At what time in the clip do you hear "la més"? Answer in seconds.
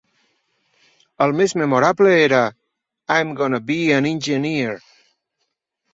1.23-1.53